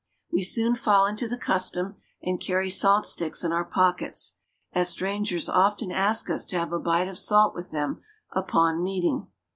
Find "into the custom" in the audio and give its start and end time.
1.05-1.95